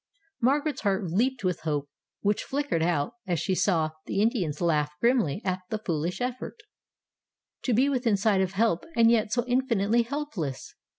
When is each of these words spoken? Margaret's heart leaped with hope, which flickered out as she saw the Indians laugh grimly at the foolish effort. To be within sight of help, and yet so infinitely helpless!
Margaret's 0.41 0.81
heart 0.81 1.11
leaped 1.11 1.43
with 1.43 1.59
hope, 1.59 1.87
which 2.21 2.41
flickered 2.43 2.81
out 2.81 3.13
as 3.27 3.39
she 3.39 3.53
saw 3.53 3.91
the 4.07 4.19
Indians 4.19 4.59
laugh 4.59 4.91
grimly 4.99 5.43
at 5.45 5.59
the 5.69 5.77
foolish 5.77 6.21
effort. 6.21 6.57
To 7.65 7.73
be 7.75 7.87
within 7.87 8.17
sight 8.17 8.41
of 8.41 8.53
help, 8.53 8.83
and 8.95 9.11
yet 9.11 9.31
so 9.31 9.45
infinitely 9.45 10.01
helpless! 10.01 10.73